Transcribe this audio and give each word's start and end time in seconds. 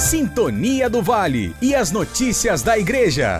Sintonia 0.00 0.88
do 0.88 1.02
Vale 1.02 1.54
e 1.60 1.74
as 1.74 1.92
notícias 1.92 2.62
da 2.62 2.78
Igreja. 2.78 3.38